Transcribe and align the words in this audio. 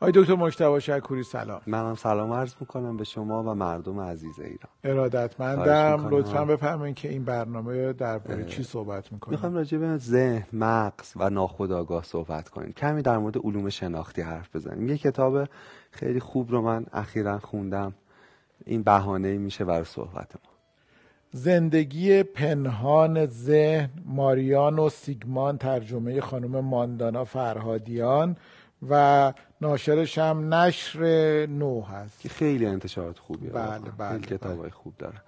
آقای 0.00 0.12
دکتر 0.14 0.34
مجتبی 0.34 0.80
شکوری 0.80 1.22
سلام. 1.22 1.60
منم 1.66 1.94
سلام 1.94 2.32
عرض 2.32 2.54
می‌کنم 2.60 2.96
به 2.96 3.04
شما 3.04 3.42
و 3.42 3.54
مردم 3.54 4.00
عزیز 4.00 4.40
ایران. 4.40 4.70
ارادتمندم. 4.84 6.08
لطفا 6.10 6.44
بفرمایید 6.44 6.96
که 6.96 7.08
این 7.08 7.24
برنامه 7.24 7.92
درباره 7.92 8.44
چی 8.44 8.62
صحبت 8.62 9.12
می‌کنیم؟ 9.12 9.32
می‌خوایم 9.32 9.54
راجع 9.54 9.78
به 9.78 9.96
ذهن 9.96 10.46
مغز 10.52 11.12
و 11.16 11.30
ناخودآگاه 11.30 12.04
صحبت 12.04 12.48
کنیم. 12.48 12.72
کمی 12.72 13.02
در 13.02 13.18
مورد 13.18 13.38
علوم 13.38 13.68
شناختی 13.68 14.22
حرف 14.22 14.56
بزنیم. 14.56 14.88
یه 14.88 14.98
کتاب 14.98 15.48
خیلی 15.90 16.20
خوب 16.20 16.50
رو 16.50 16.62
من 16.62 16.86
اخیرا 16.92 17.38
خوندم. 17.38 17.94
این 18.64 18.82
بهانه 18.82 19.38
میشه 19.38 19.64
برای 19.64 19.84
صحبت 19.84 20.32
ما. 20.34 20.50
زندگی 21.30 22.22
پنهان 22.22 23.26
ذهن 23.26 23.90
ماریان 24.04 24.78
و 24.78 24.88
سیگمان 24.88 25.58
ترجمه 25.58 26.20
خانم 26.20 26.60
ماندانا 26.60 27.24
فرهادیان 27.24 28.36
و 28.90 29.32
ناشرش 29.60 30.18
هم 30.18 30.54
نشر 30.54 31.46
نو 31.46 31.80
هست. 31.80 32.20
که 32.20 32.28
خیلی 32.28 32.66
انتشارات 32.66 33.18
خوبی 33.18 33.48
بله 33.48 33.78
بله 33.98 34.08
خیلی 34.08 34.26
کتاب 34.26 34.62
بله. 34.62 34.70
خوب 34.70 34.94
داره. 34.98 35.22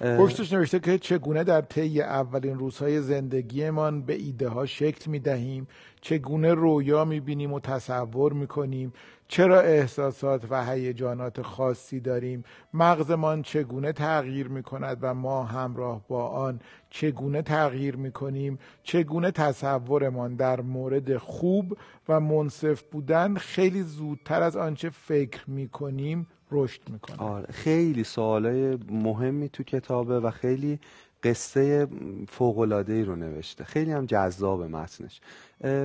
پشتش 0.00 0.52
نوشته 0.52 0.78
که 0.78 0.98
چگونه 0.98 1.44
در 1.44 1.60
طی 1.60 2.02
اولین 2.02 2.58
روزهای 2.58 3.00
زندگیمان 3.02 4.02
به 4.02 4.14
ایده 4.14 4.48
ها 4.48 4.66
شکل 4.66 5.10
می 5.10 5.18
دهیم 5.18 5.68
چگونه 6.00 6.54
رویا 6.54 7.04
می 7.04 7.20
بینیم 7.20 7.52
و 7.52 7.60
تصور 7.60 8.32
می 8.32 8.46
کنیم 8.46 8.92
چرا 9.28 9.60
احساسات 9.60 10.46
و 10.50 10.64
هیجانات 10.64 11.42
خاصی 11.42 12.00
داریم؟ 12.00 12.44
مغزمان 12.74 13.42
چگونه 13.42 13.92
تغییر 13.92 14.48
می 14.48 14.62
کند 14.62 14.98
و 15.00 15.14
ما 15.14 15.44
همراه 15.44 16.02
با 16.08 16.28
آن 16.28 16.60
چگونه 16.90 17.42
تغییر 17.42 17.96
می 17.96 18.12
کنیم 18.12 18.58
چگونه 18.82 19.30
تصورمان 19.30 20.36
در 20.36 20.60
مورد 20.60 21.16
خوب 21.16 21.78
و 22.08 22.20
منصف 22.20 22.82
بودن 22.82 23.34
خیلی 23.34 23.82
زودتر 23.82 24.42
از 24.42 24.56
آنچه 24.56 24.90
فکر 24.90 25.50
می 25.50 25.68
کنیم 25.68 26.26
رشد 26.50 26.80
می‌کنه 26.88 27.16
آره 27.18 27.46
خیلی 27.52 28.04
سوالای 28.04 28.78
مهمی 28.90 29.48
تو 29.48 29.62
کتابه 29.62 30.20
و 30.20 30.30
خیلی 30.30 30.80
قصه 31.30 31.86
فوق 32.28 32.58
ای 32.88 33.02
رو 33.02 33.16
نوشته. 33.16 33.64
خیلی 33.64 33.92
هم 33.92 34.06
جذاب 34.06 34.62
متنش. 34.62 35.20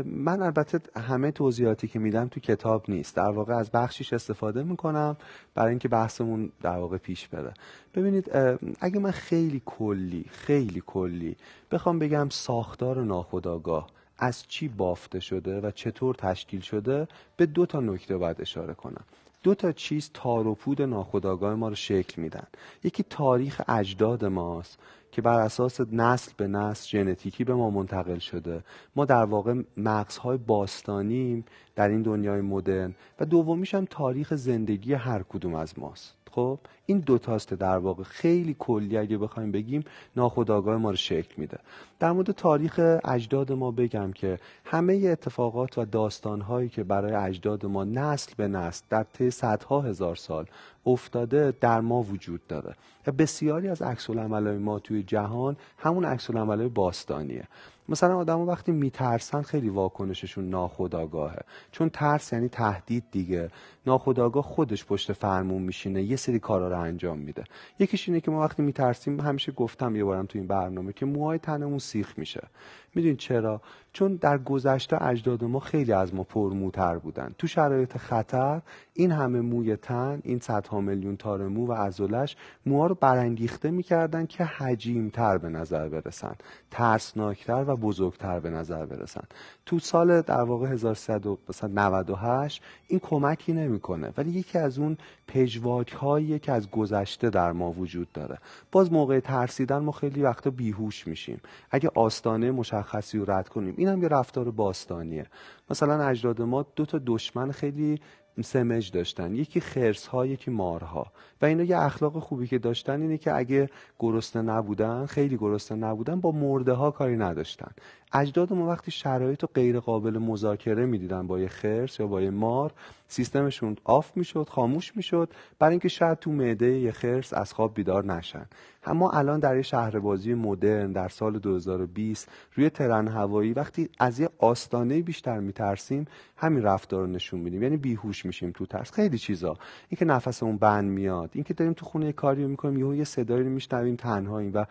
من 0.05 0.41
البته 0.41 0.79
همه 0.95 1.31
توضیحاتی 1.31 1.87
که 1.87 1.99
میدم 1.99 2.27
تو 2.27 2.39
کتاب 2.39 2.85
نیست. 2.87 3.15
در 3.15 3.29
واقع 3.29 3.55
از 3.55 3.71
بخشیش 3.71 4.13
استفاده 4.13 4.63
می‌کنم 4.63 5.17
برای 5.55 5.69
اینکه 5.69 5.87
بحثمون 5.87 6.51
در 6.61 6.77
واقع 6.77 6.97
پیش 6.97 7.27
بره. 7.27 7.53
ببینید 7.95 8.31
اگه 8.79 8.99
من 8.99 9.11
خیلی 9.11 9.61
کلی 9.65 10.25
خیلی 10.29 10.83
کلی 10.85 11.35
بخوام 11.71 11.99
بگم 11.99 12.29
ساختار 12.29 13.03
ناخودآگاه 13.03 13.87
از 14.19 14.43
چی 14.47 14.67
بافته 14.67 15.19
شده 15.19 15.61
و 15.61 15.71
چطور 15.71 16.15
تشکیل 16.15 16.61
شده 16.61 17.07
به 17.37 17.45
دو 17.45 17.65
تا 17.65 17.79
نکته 17.79 18.17
باید 18.17 18.41
اشاره 18.41 18.73
کنم. 18.73 19.03
دو 19.43 19.55
تا 19.55 19.71
چیز 19.71 20.11
تار 20.13 20.47
و 20.47 20.55
پود 20.55 20.81
ناخودآگاه 20.81 21.55
ما 21.55 21.69
رو 21.69 21.75
شکل 21.75 22.21
میدن. 22.21 22.47
یکی 22.83 23.03
تاریخ 23.03 23.61
اجداد 23.67 24.25
ماست. 24.25 24.79
که 25.11 25.21
بر 25.21 25.39
اساس 25.39 25.81
نسل 25.81 26.31
به 26.37 26.47
نسل 26.47 26.89
ژنتیکی 26.89 27.43
به 27.43 27.53
ما 27.53 27.69
منتقل 27.69 28.17
شده. 28.17 28.63
ما 28.95 29.05
در 29.05 29.23
واقع 29.23 29.63
مغزهای 29.77 30.37
باستانیم 30.37 31.45
در 31.75 31.89
این 31.89 32.01
دنیای 32.01 32.41
مدرن 32.41 32.95
و 33.19 33.25
دومیش 33.25 33.75
هم 33.75 33.85
تاریخ 33.85 34.33
زندگی 34.33 34.93
هر 34.93 35.23
کدوم 35.23 35.55
از 35.55 35.79
ماست. 35.79 36.20
خب 36.31 36.59
این 36.85 36.99
دو 36.99 37.17
تاست 37.17 37.53
در 37.53 37.77
واقع 37.77 38.03
خیلی 38.03 38.55
کلی 38.59 38.97
اگه 38.97 39.17
بخوایم 39.17 39.51
بگیم 39.51 39.83
ناخودآگاه 40.15 40.77
ما 40.77 40.89
رو 40.89 40.95
شکل 40.95 41.33
میده. 41.37 41.59
در 41.99 42.11
مورد 42.11 42.31
تاریخ 42.31 42.99
اجداد 43.03 43.51
ما 43.51 43.71
بگم 43.71 44.11
که 44.11 44.39
همه 44.65 44.93
اتفاقات 44.93 45.77
و 45.77 45.85
داستانهایی 45.85 46.69
که 46.69 46.83
برای 46.83 47.13
اجداد 47.13 47.65
ما 47.65 47.83
نسل 47.83 48.33
به 48.37 48.47
نسل 48.47 48.83
در 48.89 49.03
طی 49.03 49.31
صدها 49.31 49.81
هزار 49.81 50.15
سال 50.15 50.45
افتاده 50.85 51.53
در 51.61 51.81
ما 51.81 52.01
وجود 52.01 52.47
داره. 52.47 52.75
و 53.07 53.11
بسیاری 53.11 53.67
از 53.67 53.81
عکس 53.81 54.09
ما 54.09 54.79
توی 54.79 55.03
جهان 55.03 55.57
همون 55.77 56.05
عکس 56.05 56.31
باستانیه. 56.73 57.47
مثلا 57.89 58.17
آدم 58.17 58.39
وقتی 58.39 58.71
میترسن 58.71 59.41
خیلی 59.41 59.69
واکنششون 59.69 60.49
ناخودآگاهه. 60.49 61.41
چون 61.71 61.89
ترس 61.89 62.33
یعنی 62.33 62.49
تهدید 62.49 63.03
دیگه. 63.11 63.49
ناخودآگاه 63.85 64.43
خودش 64.43 64.85
پشت 64.85 65.13
فرمون 65.13 65.61
میشینه 65.61 66.03
یه 66.03 66.15
سری 66.15 66.39
کارا 66.39 66.67
رو 66.67 66.79
انجام 66.79 67.17
میده. 67.17 67.43
یکیش 67.79 68.09
اینه 68.09 68.21
که 68.21 68.31
ما 68.31 68.41
وقتی 68.41 68.61
میترسیم 68.61 69.19
همیشه 69.19 69.51
گفتم 69.51 69.95
یه 69.95 70.03
بارم 70.03 70.25
تو 70.25 70.37
این 70.37 70.47
برنامه 70.47 70.93
که 70.93 71.05
موهای 71.05 71.39
تنمون 71.39 71.79
سیخ 71.79 72.17
میشه. 72.17 72.47
می‌دونید 72.95 73.17
چرا؟ 73.17 73.61
چون 73.93 74.15
در 74.15 74.37
گذشته 74.37 75.03
اجداد 75.03 75.43
ما 75.43 75.59
خیلی 75.59 75.93
از 75.93 76.13
ما 76.15 76.23
پرموتر 76.23 76.97
بودن. 76.97 77.35
تو 77.37 77.47
شرایط 77.47 77.97
خطر 77.97 78.61
این 78.93 79.11
همه 79.11 79.41
موی 79.41 79.75
تن 79.75 80.21
این 80.23 80.39
صدها 80.39 80.81
میلیون 80.81 81.17
تار 81.17 81.47
مو 81.47 81.67
و 81.67 81.73
عضلش 81.73 82.35
موها 82.65 82.87
رو 82.87 82.95
برانگیخته 82.95 83.71
می‌کردن 83.71 84.25
که 84.25 84.43
حجیمتر 84.43 85.37
به 85.37 85.49
نظر 85.49 85.89
برسن 85.89 86.35
ترسناکتر 86.71 87.65
و 87.67 87.75
بزرگتر 87.75 88.39
به 88.39 88.49
نظر 88.49 88.85
برسن. 88.85 89.23
تو 89.65 89.79
سال 89.79 90.21
در 90.21 90.41
واقع 90.41 90.67
1398 90.67 92.61
این 92.87 92.99
کمکی 92.99 93.53
نمی‌کنه 93.71 94.13
ولی 94.17 94.31
یکی 94.31 94.57
از 94.57 94.79
اون 94.79 94.97
پژواک 95.27 95.91
هایی 95.91 96.39
که 96.39 96.51
از 96.51 96.71
گذشته 96.71 97.29
در 97.29 97.51
ما 97.51 97.71
وجود 97.71 98.11
داره. 98.11 98.37
باز 98.71 98.93
موقع 98.93 99.19
ترسیدن 99.19 99.77
ما 99.77 99.91
خیلی 99.91 100.21
وقتا 100.21 100.49
بیهوش 100.49 101.07
میشیم. 101.07 101.41
اگه 101.71 101.89
آستانه 101.95 102.51
مشخصی 102.51 103.17
رو 103.17 103.31
رد 103.31 103.49
کنیم 103.49 103.73
این 103.77 103.87
هم 103.87 104.01
یه 104.01 104.07
رفتار 104.07 104.51
باستانیه. 104.51 105.25
مثلا 105.69 106.07
اجداد 106.07 106.41
ما 106.41 106.65
دو 106.75 106.85
تا 106.85 107.01
دشمن 107.05 107.51
خیلی 107.51 107.99
سمج 108.41 108.91
داشتن 108.91 109.35
یکی 109.35 109.59
خرس 109.59 110.07
ها 110.07 110.25
یکی 110.25 110.51
مارها. 110.51 111.07
و 111.41 111.45
اینا 111.45 111.63
یه 111.63 111.77
اخلاق 111.77 112.19
خوبی 112.19 112.47
که 112.47 112.57
داشتن 112.57 113.01
اینه 113.01 113.17
که 113.17 113.35
اگه 113.35 113.69
گرسنه 113.99 114.41
نبودن 114.41 115.05
خیلی 115.05 115.37
گرسنه 115.37 115.87
نبودن 115.87 116.19
با 116.21 116.31
مرده 116.31 116.73
ها 116.73 116.91
کاری 116.91 117.17
نداشتن. 117.17 117.71
اجداد 118.13 118.53
ما 118.53 118.67
وقتی 118.67 118.91
شرایط 118.91 119.41
رو 119.41 119.49
غیر 119.53 119.79
قابل 119.79 120.17
مذاکره 120.17 120.85
می‌دیدن 120.85 121.27
با 121.27 121.39
یه 121.39 121.47
خرس 121.47 121.99
یا 121.99 122.07
با 122.07 122.21
یه 122.21 122.29
مار 122.29 122.73
سیستمشون 123.07 123.77
آف 123.83 124.17
می‌شد 124.17 124.47
خاموش 124.49 124.95
می‌شد 124.95 125.29
برای 125.59 125.71
اینکه 125.71 125.89
شاید 125.89 126.19
تو 126.19 126.31
معده 126.31 126.79
یه 126.79 126.91
خرس 126.91 127.33
از 127.33 127.53
خواب 127.53 127.73
بیدار 127.73 128.05
نشن. 128.05 128.45
اما 128.83 129.11
الان 129.11 129.39
در 129.39 129.55
یه 129.55 129.61
شهربازی 129.61 130.33
مدرن 130.33 130.91
در 130.91 131.07
سال 131.07 131.39
2020 131.39 132.29
روی 132.53 132.69
ترن 132.69 133.07
هوایی 133.07 133.53
وقتی 133.53 133.89
از 133.99 134.19
یه 134.19 134.29
آستانه 134.37 135.01
بیشتر 135.01 135.39
میترسیم 135.39 136.05
همین 136.37 136.63
رفتار 136.63 136.99
رو 137.01 137.07
نشون 137.07 137.39
میدیم. 137.39 137.63
یعنی 137.63 137.77
بیهوش 137.77 138.25
میشیم 138.25 138.51
تو 138.51 138.65
ترس. 138.65 138.91
خیلی 138.91 139.17
چیزا. 139.17 139.57
اینکه 139.89 140.05
نفسمون 140.05 140.57
بند 140.57 140.89
میاد 140.89 141.29
اینکه 141.33 141.53
داریم 141.53 141.73
تو 141.73 141.85
خونه 141.85 142.11
کاری 142.11 142.45
می‌کنیم 142.45 142.79
یهو 142.79 142.95
یه 142.95 143.03
صدایی 143.03 143.43
رو 143.43 143.49
میشنویم 143.49 143.95
تنهاییم 143.95 144.51
و 144.53 144.65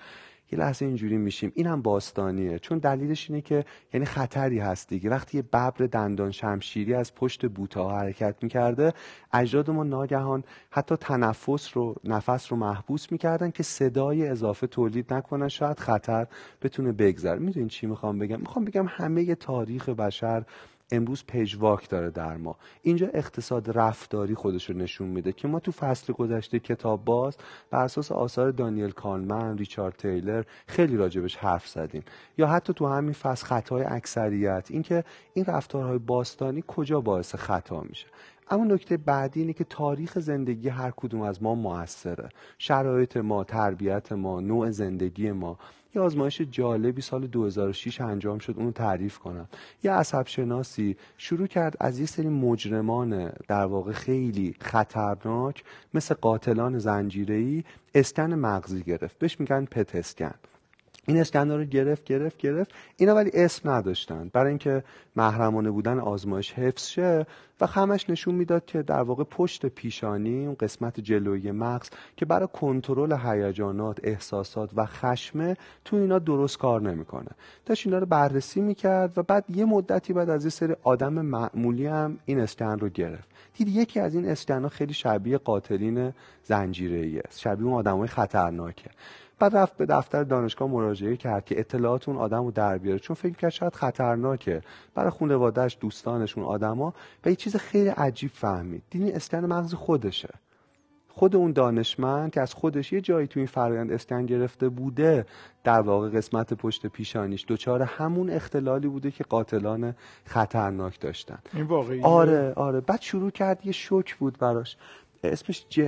یه 0.52 0.58
لحظه 0.58 0.84
اینجوری 0.86 1.16
میشیم. 1.16 1.52
این 1.54 1.66
هم 1.66 1.82
باستانیه. 1.82 2.58
چون 2.58 2.78
دلیلش 2.78 3.30
اینه 3.30 3.42
که 3.42 3.64
یعنی 3.92 4.06
خطری 4.06 4.58
هست 4.58 4.88
دیگه. 4.88 5.10
وقتی 5.10 5.38
یه 5.38 5.42
ببر 5.42 5.86
دندان 5.86 6.30
شمشیری 6.30 6.94
از 6.94 7.14
پشت 7.14 7.46
بوتا 7.46 7.90
حرکت 7.98 8.34
می‌کرده 8.42 8.92
اجداد 9.32 9.70
ما 9.70 9.84
ناگهان 9.84 10.44
حتی 10.70 10.96
تنفس 10.96 11.76
رو 11.76 11.94
نفس 12.04 12.52
رو 12.52 12.58
محبوس 12.58 13.12
می‌کردن 13.12 13.50
که 13.50 13.62
صدای 13.62 14.28
اضافه 14.28 14.66
تولید 14.66 15.14
نکنن 15.14 15.48
شاید 15.48 15.78
خطر 15.78 16.26
بتونه 16.62 16.92
بگذره. 16.92 17.38
می‌دونین 17.38 17.68
چی 17.68 17.86
می‌خوام 17.86 18.18
بگم؟ 18.18 18.40
می‌خوام 18.40 18.64
بگم 18.64 18.86
همه 18.88 19.34
تاریخ 19.34 19.88
بشر 19.88 20.44
امروز 20.92 21.24
پژواک 21.28 21.88
داره 21.88 22.10
در 22.10 22.36
ما. 22.36 22.56
اینجا 22.82 23.08
اقتصاد 23.14 23.78
رفتاری 23.78 24.34
خودش 24.34 24.70
رو 24.70 24.76
نشون 24.76 25.08
میده 25.08 25.32
که 25.32 25.48
ما 25.48 25.60
تو 25.60 25.72
فصل 25.72 26.12
گذشته 26.12 26.58
کتاب 26.58 27.04
باز 27.04 27.36
بر 27.70 27.84
اساس 27.84 28.12
آثار 28.12 28.50
دانیل 28.50 28.90
کالمن 28.90 29.58
ریچارد 29.58 29.96
تیلر 29.96 30.42
خیلی 30.66 30.96
راجبش 30.96 31.36
حرف 31.36 31.68
زدیم. 31.68 32.02
یا 32.38 32.46
حتی 32.46 32.72
تو 32.72 32.86
همین 32.86 33.12
فصل 33.12 33.46
خطای 33.46 33.84
اکثریت 33.84 34.66
اینکه 34.70 35.04
این 35.34 35.44
رفتارهای 35.44 35.98
باستانی 35.98 36.64
کجا 36.66 37.00
باعث 37.00 37.34
خطا 37.34 37.80
میشه. 37.80 38.06
اما 38.50 38.64
نکته 38.64 38.96
بعدی 38.96 39.40
اینه 39.40 39.52
که 39.52 39.64
تاریخ 39.64 40.18
زندگی 40.18 40.68
هر 40.68 40.90
کدوم 40.90 41.22
از 41.22 41.42
ما 41.42 41.54
موثره. 41.54 42.28
شرایط 42.58 43.16
ما 43.16 43.44
تربیت 43.44 44.12
ما 44.12 44.40
نوع 44.40 44.70
زندگی 44.70 45.32
ما. 45.32 45.58
یه 45.94 46.02
آزمایش 46.02 46.40
جالبی 46.40 47.02
سال 47.02 47.26
2006 47.26 48.00
انجام 48.00 48.38
شد 48.38 48.54
اونو 48.56 48.70
تعریف 48.70 49.18
کنم. 49.18 49.48
یه 49.82 49.92
عصب 49.92 50.26
شناسی 50.26 50.96
شروع 51.18 51.46
کرد 51.46 51.76
از 51.80 52.00
یه 52.00 52.06
سری 52.06 52.28
مجرمان 52.28 53.32
در 53.48 53.64
واقع 53.64 53.92
خیلی 53.92 54.54
خطرناک 54.60 55.64
مثل 55.94 56.14
قاتلان 56.14 56.78
زنجیره‌ای 56.78 57.64
اسکن 57.94 58.34
مغزی 58.34 58.82
گرفت. 58.82 59.18
بهش 59.18 59.40
میگن 59.40 59.64
پت 59.64 59.94
اسکن 59.94 60.34
این 61.10 61.20
اسکن 61.20 61.50
رو 61.50 61.64
گرفت 61.64 62.04
گرفت 62.04 62.38
گرفت. 62.38 62.70
اینا 62.96 63.14
ولی 63.14 63.30
اسم 63.34 63.70
نداشتن. 63.70 64.30
برای 64.32 64.48
اینکه 64.48 64.84
محرمانه 65.16 65.70
بودن 65.70 65.98
آزمایش 65.98 66.52
حفظ 66.52 66.86
شه 66.86 67.26
و 67.60 67.66
همش 67.66 68.10
نشون 68.10 68.34
می‌داد 68.34 68.64
که 68.64 68.82
در 68.82 69.02
واقع 69.02 69.24
پشت 69.24 69.66
پیشانی 69.66 70.46
اون 70.46 70.56
قسمت 70.60 71.00
جلویی 71.00 71.50
مغز 71.50 71.90
که 72.16 72.26
برای 72.26 72.48
کنترل 72.52 73.16
هیجانات 73.24 74.00
احساسات 74.02 74.70
و 74.76 74.86
خشمه 74.86 75.56
تو 75.84 75.96
اینا 75.96 76.18
درست 76.18 76.58
کار 76.58 76.80
نمی‌کنه. 76.80 77.30
داشت 77.66 77.86
اینا 77.86 77.98
رو 77.98 78.06
بررسی 78.06 78.60
می‌کرد 78.60 79.18
و 79.18 79.22
بعد 79.22 79.44
یه 79.48 79.64
مدتی 79.64 80.12
بعد 80.12 80.30
از 80.30 80.44
یه 80.44 80.50
سری 80.50 80.74
آدم 80.82 81.12
معمولی 81.12 81.86
هم 81.86 82.18
این 82.24 82.40
اسکن 82.40 82.78
رو 82.78 82.88
گرفت. 82.88 83.28
دید 83.54 83.68
یکی 83.68 84.00
از 84.00 84.14
این 84.14 84.28
اسکن 84.28 84.62
ها 84.62 84.68
خیلی 84.68 84.92
شبیه 84.92 85.38
قاتلین 85.38 86.12
زنجیره 86.44 87.22
شبیه 87.36 87.66
اون 87.66 87.74
آدمای 87.74 88.08
خطرناکه. 88.08 88.90
بعد 89.40 89.56
رفت 89.56 89.76
به 89.76 89.86
دفتر 89.86 90.24
دانشگاه 90.24 90.68
مراجعه 90.68 91.16
کرد 91.16 91.44
که 91.44 91.60
اطلاعات 91.60 92.08
اون 92.08 92.18
آدم 92.18 92.44
رو 92.44 92.50
در 92.50 92.78
بیاره. 92.78 92.98
چون 92.98 93.14
فکر 93.14 93.36
کرد 93.36 93.50
شاید 93.50 93.74
خطرناکه. 93.74 94.62
برای 94.94 95.10
خانوادهش 95.10 95.76
دوستانشون 95.80 96.44
آدما. 96.44 96.94
و 97.24 97.30
یه 97.30 97.36
چیز 97.36 97.56
خیلی 97.56 97.88
عجیب 97.88 98.30
فهمید. 98.30 98.82
دینی 98.90 99.12
اسکن 99.12 99.44
مغز 99.44 99.74
خودشه. 99.74 100.28
خود 101.08 101.36
اون 101.36 101.52
دانشمند 101.52 102.32
که 102.32 102.40
از 102.40 102.54
خودش 102.54 102.92
یه 102.92 103.00
جایی 103.00 103.26
تو 103.26 103.40
این 103.40 103.46
فرآیند 103.46 103.92
اسکن 103.92 104.26
گرفته 104.26 104.68
بوده 104.68 105.26
در 105.64 105.80
واقع 105.80 106.08
قسمت 106.08 106.54
پشت 106.54 106.86
پیشانیش 106.86 107.44
دچار 107.48 107.82
همون 107.82 108.30
اختلالی 108.30 108.88
بوده 108.88 109.10
که 109.10 109.24
قاتلان 109.24 109.94
خطرناک 110.24 111.00
داشتن. 111.00 111.38
این 111.54 111.64
واقعی 111.64 112.02
آره 112.02 112.52
آره. 112.56 112.80
بعد 112.80 113.00
شروع 113.00 113.30
کرد 113.30 113.66
یه 113.66 113.72
شوک 113.72 114.16
بود 114.16 114.38
براش. 114.38 114.76
اسمش 115.24 115.66
ج... 115.68 115.80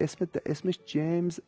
اسم 0.00 0.26
اسمش 0.46 0.78
جیمز 0.86 1.40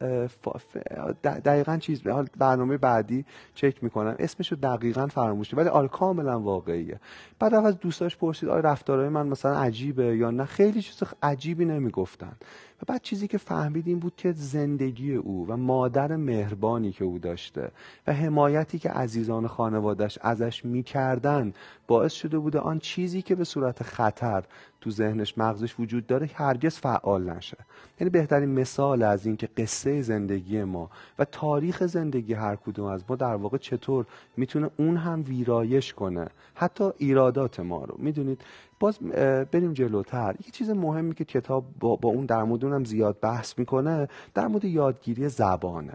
دقیقا 1.24 1.76
چیز 1.76 2.02
برنامه 2.38 2.76
بعدی 2.76 3.24
چک 3.54 3.84
می‌کنم. 3.84 4.16
اسمش 4.18 4.52
رو 4.52 4.58
دقیقا 4.62 5.06
فراموش 5.06 5.54
ولی 5.54 5.68
آره 5.68 5.88
کاملا 5.88 6.40
واقعیه. 6.40 7.00
بعد 7.38 7.54
از 7.54 7.78
دوستاش 7.78 8.16
پرسید 8.16 8.48
آیا 8.48 8.60
رفتارهای 8.60 9.08
من 9.08 9.26
مثلا 9.26 9.58
عجیبه 9.58 10.16
یا 10.16 10.30
نه؟ 10.30 10.44
خیلی 10.44 10.82
چیز 10.82 11.02
عجیبی 11.22 11.64
نمی‌گفتن. 11.64 12.32
و 12.82 12.84
بعد 12.86 13.02
چیزی 13.02 13.28
که 13.28 13.38
فهمید 13.38 14.00
بود 14.00 14.16
که 14.16 14.32
زندگی 14.32 15.14
او 15.14 15.46
و 15.48 15.56
مادر 15.56 16.16
مهربانی 16.16 16.92
که 16.92 17.04
او 17.04 17.18
داشته 17.18 17.70
و 18.06 18.12
حمایتی 18.12 18.78
که 18.78 18.90
عزیزان 18.90 19.46
خانوادش 19.46 20.18
ازش 20.22 20.64
می‌کردن 20.64 21.52
باعث 21.86 22.12
شده 22.12 22.38
بوده 22.38 22.58
آن 22.58 22.78
چیزی 22.78 23.22
که 23.22 23.34
به 23.34 23.44
صورت 23.44 23.82
خطر 23.82 24.44
تو 24.80 24.90
ذهنش 24.90 25.38
مغزش 25.38 25.80
وجود 25.80 26.06
داره 26.06 26.30
هرگز 26.34 26.74
فعال 26.76 27.30
نشه. 27.30 27.56
یعنی 28.00 28.10
بهترین 28.10 28.48
مثال 28.50 29.02
از 29.02 29.26
این 29.26 29.36
که 29.36 29.48
قصه 29.56 30.02
زندگی 30.02 30.64
ما 30.64 30.90
و 31.18 31.24
تاریخ 31.24 31.86
زندگی 31.86 32.34
هر 32.34 32.56
کدوم 32.56 32.86
از 32.86 33.04
ما 33.08 33.16
در 33.16 33.34
واقع 33.34 33.58
چطور 33.58 34.06
می‌تونه 34.36 34.70
اون 34.76 34.96
هم 34.96 35.24
ویرایش 35.28 35.94
کنه. 35.94 36.28
حتی 36.54 36.90
ایرادات 36.98 37.60
ما 37.60 37.84
رو. 37.84 37.94
می‌دونید 37.98 38.42
باز 38.80 38.98
بریم 39.52 39.72
جلوتر. 39.72 40.34
یه 40.44 40.50
چیز 40.52 40.70
مهمی 40.70 41.14
که 41.14 41.24
کتاب 41.24 41.64
با, 41.80 41.96
با 41.96 42.08
اون 42.08 42.26
در 42.26 42.42
مورد 42.42 42.64
اونم 42.64 42.84
زیاد 42.84 43.20
بحث 43.20 43.58
می‌کنه 43.58 44.08
در 44.34 44.46
مورد 44.46 44.64
یادگیری 44.64 45.28
زبانه. 45.28 45.94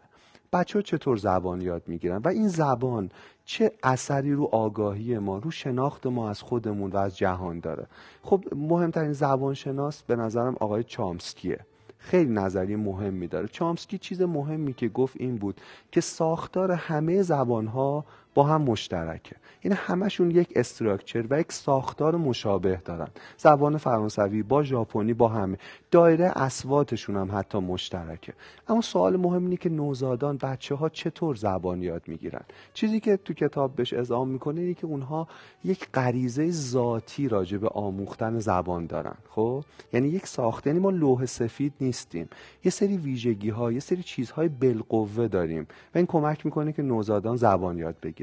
بچه 0.53 0.79
ها 0.79 0.83
چطور 0.83 1.17
زبان 1.17 1.61
یاد 1.61 1.83
می‌گیرن؟ 1.87 2.17
و 2.17 2.27
این 2.27 2.47
زبان 2.47 3.09
چه 3.45 3.71
اثری 3.83 4.33
رو 4.33 4.49
آگاهی 4.51 5.17
ما 5.17 5.37
رو 5.37 5.51
شناخت 5.51 6.07
ما 6.07 6.29
از 6.29 6.41
خودمون 6.41 6.91
و 6.91 6.97
از 6.97 7.17
جهان 7.17 7.59
داره؟ 7.59 7.87
خب 8.23 8.43
مهمترین 8.55 9.13
زبان 9.13 9.53
شناس 9.53 10.03
به 10.03 10.15
نظرم 10.15 10.55
آقای 10.59 10.83
چامسکیه. 10.83 11.59
خیلی 11.97 12.33
نظریه 12.33 12.77
مهمی 12.77 13.27
داره. 13.27 13.47
چامسکی 13.47 13.97
چیز 13.97 14.21
مهمی 14.21 14.73
که 14.73 14.87
گفت 14.87 15.15
این 15.19 15.37
بود 15.37 15.61
که 15.91 16.01
ساختار 16.01 16.71
همه 16.71 17.21
زبانها 17.21 18.05
با 18.33 18.43
هم 18.43 18.61
مشترکه. 18.61 19.35
یعنی 19.63 19.77
همشون 19.77 20.31
یک 20.31 20.53
استراکچر 20.55 21.25
و 21.29 21.39
یک 21.39 21.51
ساختار 21.51 22.15
مشابه 22.15 22.81
دارن. 22.85 23.07
زبان 23.37 23.77
فرانسوی 23.77 24.43
با 24.43 24.63
ژاپنی 24.63 25.13
با 25.13 25.27
همه. 25.27 25.57
دایره 25.91 26.25
اسواتشون 26.25 27.15
هم 27.15 27.29
حتی 27.33 27.57
مشترکه. 27.57 28.33
اما 28.67 28.81
سوال 28.81 29.17
مهم 29.17 29.43
اینه 29.43 29.57
که 29.57 29.69
نوزادان 29.69 30.37
بچه 30.37 30.75
ها 30.75 30.89
چطور 30.89 31.35
زبان 31.35 31.83
یاد 31.83 32.01
می‌گیرن؟ 32.07 32.41
چیزی 32.73 32.99
که 32.99 33.17
تو 33.17 33.33
کتاب 33.33 33.75
بهش 33.75 33.93
اعزام 33.93 34.27
می‌کنه 34.27 34.61
اینه 34.61 34.73
که 34.73 34.87
اونها 34.87 35.27
یک 35.63 35.87
غریزه 35.93 36.51
ذاتی 36.51 37.27
راجع 37.27 37.57
به 37.57 37.67
آموختن 37.67 38.39
زبان 38.39 38.85
دارن. 38.85 39.15
خب؟ 39.29 39.63
یعنی 39.93 40.07
یک 40.07 40.27
ساخته. 40.27 40.69
یعنی 40.69 40.79
ما 40.79 40.89
لوح 40.89 41.25
سفید 41.25 41.73
نیستیم. 41.81 42.29
یه 42.63 42.71
سری 42.71 42.97
ویژگی 42.97 43.49
ها 43.49 43.71
یه 43.71 43.79
سری 43.79 44.03
چیزهای 44.03 44.49
بالقوه 44.49 45.27
داریم. 45.27 45.67
و 45.95 45.97
این 45.97 46.05
کمک 46.05 46.45
می‌کنه 46.45 46.73
که 46.73 46.81
نوزادان 46.81 47.37
زبان 47.37 47.77
یاد 47.77 47.95
بگیرن. 48.03 48.20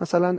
مثلا 0.00 0.38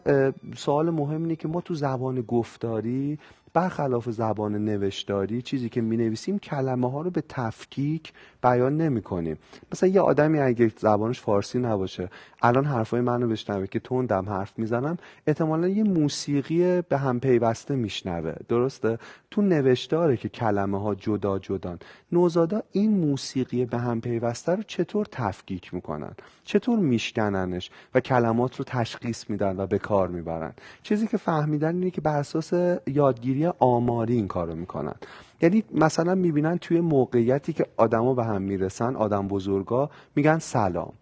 سوال 0.55 0.89
مهم 0.89 1.21
اینه 1.21 1.35
که 1.35 1.47
ما 1.47 1.61
تو 1.61 1.73
زبان 1.73 2.21
گفتاری 2.21 3.19
برخلاف 3.53 4.09
زبان 4.09 4.65
نوشتاری 4.65 5.41
چیزی 5.41 5.69
که 5.69 5.81
می 5.81 5.97
نویسیم 5.97 6.39
کلمه 6.39 6.91
ها 6.91 7.01
رو 7.01 7.09
به 7.09 7.23
تفکیک 7.29 8.13
بیان 8.43 8.77
نمی 8.77 9.01
کنیم 9.01 9.37
مثلا 9.71 9.89
یه 9.89 10.01
آدمی 10.01 10.39
اگه 10.39 10.71
زبانش 10.79 11.21
فارسی 11.21 11.59
نباشه 11.59 12.09
الان 12.41 12.65
حرفای 12.65 13.01
منو 13.01 13.27
بشنوه 13.27 13.67
که 13.67 13.79
تندم 13.79 14.29
حرف 14.29 14.59
می‌زنم 14.59 14.97
احتمالا 15.27 15.67
یه 15.67 15.83
موسیقی 15.83 16.81
به 16.81 16.97
هم 16.97 17.19
پیوسته 17.19 17.75
میشنوه. 17.75 18.33
درسته؟ 18.47 18.97
تو 19.31 19.41
نوشتاره 19.41 20.17
که 20.17 20.29
کلمه 20.29 20.81
ها 20.81 20.95
جدا 20.95 21.39
جدان. 21.39 21.79
نوزادا 22.11 22.61
این 22.71 22.97
موسیقی 22.97 23.65
به 23.65 23.77
هم 23.77 24.01
پیوسته 24.01 24.55
رو 24.55 24.63
چطور 24.63 25.05
تفکیک 25.11 25.73
می‌کنن؟ 25.73 26.11
چطور 26.43 26.79
میشکننش؟ 26.79 27.69
و 27.95 27.99
کلمات 27.99 28.55
رو 28.55 28.65
تشخیص 28.67 29.29
میدن 29.29 29.59
و 29.59 29.67
به 29.67 29.77
کار 29.77 30.07
می‌برن. 30.07 30.53
چیزی 30.83 31.07
که 31.07 31.17
فهمیدن 31.17 31.75
اینه 31.75 31.91
که 31.91 32.01
بر 32.01 32.17
اساس 32.17 32.53
یادگیری 32.87 33.40
آماری 33.47 34.15
این 34.15 34.27
کارو 34.27 34.55
می‌کنن. 34.55 34.95
یعنی 35.41 35.63
مثلا 35.73 36.15
می‌بینن 36.15 36.57
توی 36.57 36.79
موقعیتی 36.81 37.53
که 37.53 37.65
آدما 37.77 38.13
به 38.13 38.23
هم 38.23 38.41
می‌رسن 38.41 38.95
آدم 38.95 39.27
بزرگا 39.27 39.89
میگن 40.15 40.39
سلام. 40.39 40.93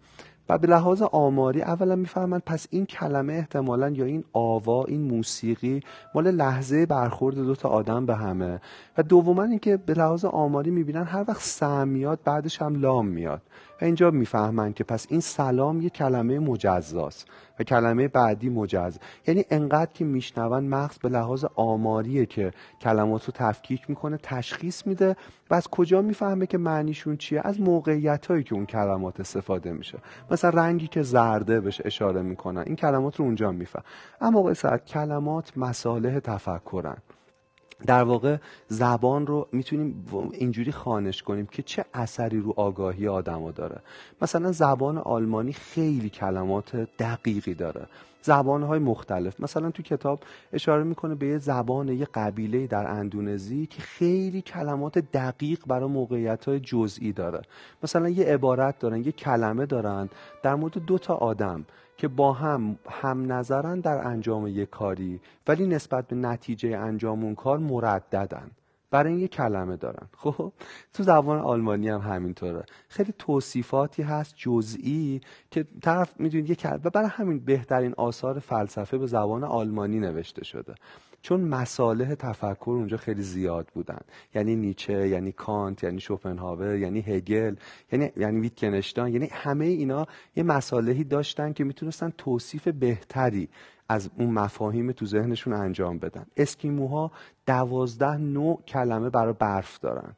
و 0.48 0.58
به 0.58 0.66
لحاظ 0.66 1.02
آماری 1.02 1.62
اولا 1.62 1.96
می‌فهمند 1.96 2.42
پس 2.46 2.66
این 2.70 2.86
کلمه 2.86 3.32
احتمالا 3.32 3.88
یا 3.88 4.04
این 4.04 4.24
آوا 4.32 4.84
این 4.84 5.00
موسیقی 5.00 5.80
مال 6.14 6.30
لحظه 6.30 6.86
برخورد 6.86 7.36
دو 7.36 7.54
تا 7.54 7.68
آدم 7.68 8.06
به 8.06 8.14
همه. 8.14 8.60
و 8.98 9.02
دوما 9.02 9.42
اینکه 9.42 9.76
به 9.76 9.94
لحاظ 9.94 10.24
آماری 10.24 10.70
می‌بینن 10.70 11.04
هر 11.04 11.24
وقت 11.28 11.42
سم 11.42 11.88
میاد 11.88 12.18
بعدش 12.24 12.62
هم 12.62 12.80
لام 12.80 13.06
میاد. 13.06 13.42
و 13.80 13.84
اینجا 13.84 14.10
می‌فهمند 14.10 14.74
که 14.74 14.84
پس 14.84 15.06
این 15.10 15.20
سلام 15.20 15.80
یه 15.80 15.90
کلمه 15.90 16.38
مجزاست 16.38 17.26
و 17.58 17.64
کلمه 17.64 18.08
بعدی 18.08 18.48
مجز. 18.48 18.98
یعنی 19.26 19.44
انقدر 19.50 19.92
که 19.92 20.04
میشنون 20.04 20.64
مغز 20.64 20.98
به 20.98 21.08
لحاظ 21.08 21.44
آماریه 21.54 22.26
که 22.26 22.52
کلمات 22.80 23.24
رو 23.24 23.32
تفکیک 23.36 23.90
می‌کنه 23.90 24.18
تشخیص 24.22 24.86
میده 24.86 25.16
و 25.50 25.54
از 25.54 25.68
کجا 25.68 26.02
می‌فهمه 26.02 26.46
که 26.46 26.58
معنیشون 26.58 27.16
چیه؟ 27.16 27.40
از 27.44 27.60
موقعیت 27.60 28.26
هایی 28.26 28.42
که 28.42 28.54
اون 28.54 28.66
کلمات 28.66 29.20
استفاده 29.20 29.72
میشه. 29.72 29.98
مثلا 30.30 30.50
رنگی 30.50 30.86
که 30.86 31.02
زرده 31.02 31.60
بهش 31.60 31.80
اشاره 31.84 32.22
می‌کنن 32.22 32.62
این 32.66 32.76
کلمات 32.76 33.16
رو 33.16 33.24
اونجا 33.24 33.52
میفهم. 33.52 33.84
اما 34.20 34.30
موقع 34.30 34.76
کلمات 34.76 35.52
مساله 35.56 36.20
تفکرن. 36.20 36.96
در 37.86 38.02
واقع 38.02 38.36
زبان 38.68 39.26
رو 39.26 39.48
می‌تونیم 39.52 40.04
اینجوری 40.32 40.72
خانش 40.72 41.22
کنیم 41.22 41.46
که 41.46 41.62
چه 41.62 41.84
اثری 41.94 42.40
رو 42.40 42.54
آگاهی 42.56 43.08
آدما 43.08 43.50
داره. 43.50 43.80
مثلا 44.22 44.52
زبان 44.52 44.98
آلمانی 44.98 45.52
خیلی 45.52 46.10
کلمات 46.10 46.76
دقیقی 46.76 47.54
داره. 47.54 47.86
زبانهای 48.22 48.78
مختلف. 48.78 49.40
مثلا 49.40 49.70
تو 49.70 49.82
کتاب 49.82 50.20
اشاره 50.52 50.84
می‌کنه 50.84 51.14
به 51.14 51.26
یه 51.26 51.38
زبان 51.38 51.88
یه 51.88 52.08
قبیله 52.14 52.66
در 52.66 52.86
اندونزی 52.86 53.66
که 53.66 53.82
خیلی 53.82 54.42
کلمات 54.42 54.98
دقیق 54.98 55.60
برای 55.66 55.88
موقعیت 55.88 56.44
های 56.44 56.60
جزئی 56.60 57.12
داره. 57.12 57.42
مثلا 57.82 58.08
یه 58.08 58.24
عبارت 58.24 58.78
دارن 58.78 59.04
یه 59.04 59.12
کلمه 59.12 59.66
دارن 59.66 60.08
در 60.42 60.54
مورد 60.54 60.78
دو 60.78 60.98
تا 60.98 61.14
آدم 61.14 61.64
که 61.96 62.08
با 62.08 62.32
هم 62.32 62.78
هم 62.90 63.32
نظرن 63.32 63.80
در 63.80 64.06
انجام 64.06 64.46
یک 64.46 64.70
کاری 64.70 65.20
ولی 65.46 65.66
نسبت 65.66 66.08
به 66.08 66.16
نتیجه 66.16 66.78
انجام 66.78 67.24
اون 67.24 67.34
کار 67.34 67.58
مرددن. 67.58 68.50
برای 68.90 69.12
این 69.12 69.20
یه 69.20 69.28
کلمه 69.28 69.76
دارن. 69.76 70.08
خب 70.16 70.52
تو 70.92 71.02
زبان 71.02 71.38
آلمانی 71.38 71.88
هم 71.88 72.00
همینطوره. 72.00 72.64
خیلی 72.88 73.14
توصیفاتی 73.18 74.02
هست 74.02 74.34
جزئی 74.36 75.20
که 75.50 75.66
طرف 75.82 76.20
می‌دونید 76.20 76.50
یه 76.50 76.56
و 76.84 76.90
برای 76.90 77.08
همین 77.08 77.44
بهترین 77.44 77.94
آثار 77.96 78.38
فلسفه 78.38 78.98
به 78.98 79.06
زبان 79.06 79.44
آلمانی 79.44 80.00
نوشته 80.00 80.44
شده. 80.44 80.74
چون 81.22 81.40
مساله 81.40 82.14
تفکر 82.14 82.70
اونجا 82.70 82.96
خیلی 82.96 83.22
زیاد 83.22 83.68
بودن. 83.74 84.00
یعنی 84.34 84.56
نیچه 84.56 85.08
یعنی 85.08 85.32
کانت 85.32 85.84
یعنی 85.84 86.00
شوپنهاور 86.00 86.76
یعنی 86.76 87.00
هگل 87.00 87.56
یعنی 87.92 88.10
یعنی 88.16 88.40
ویتکنشتاین 88.40 89.14
یعنی 89.14 89.28
همه 89.32 89.64
اینا 89.64 90.06
یه 90.36 90.42
مسالهی 90.42 91.04
داشتن 91.04 91.52
که 91.52 91.64
می‌تونستن 91.64 92.12
توصیف 92.18 92.68
بهتری 92.68 93.48
از 93.88 94.10
اون 94.18 94.30
مفاهیم 94.30 94.92
تو 94.92 95.06
ذهنشون 95.06 95.52
انجام 95.52 95.98
بدن. 95.98 96.26
اسکیموها 96.36 97.10
دوازده 97.46 98.16
نوع 98.16 98.62
کلمه 98.68 99.10
برای 99.10 99.34
برف 99.38 99.78
دارن. 99.78 100.16